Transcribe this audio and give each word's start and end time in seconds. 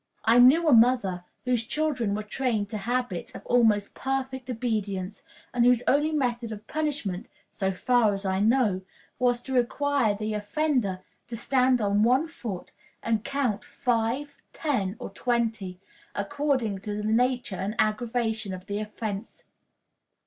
I 0.25 0.39
knew 0.39 0.67
a 0.67 0.73
mother 0.73 1.25
whose 1.45 1.63
children 1.67 2.15
were 2.15 2.23
trained 2.23 2.69
to 2.69 2.77
habits 2.79 3.35
of 3.35 3.45
almost 3.45 3.93
perfect 3.93 4.49
obedience, 4.49 5.21
and 5.53 5.63
whose 5.63 5.83
only 5.87 6.11
method 6.11 6.51
of 6.51 6.65
punishment, 6.65 7.27
so 7.51 7.71
far 7.71 8.11
as 8.11 8.25
I 8.25 8.39
know, 8.39 8.81
was 9.19 9.41
to 9.43 9.53
require 9.53 10.15
the 10.15 10.33
offender 10.33 11.01
to 11.27 11.37
stand 11.37 11.81
on 11.81 12.01
one 12.01 12.25
foot 12.25 12.71
and 13.03 13.23
count 13.23 13.63
five, 13.63 14.35
ten, 14.53 14.95
or 14.97 15.11
twenty, 15.11 15.79
according 16.15 16.79
to 16.79 16.95
the 16.95 17.03
nature 17.03 17.55
and 17.57 17.75
aggravation 17.77 18.55
of 18.55 18.65
the 18.65 18.79
offense. 18.79 19.43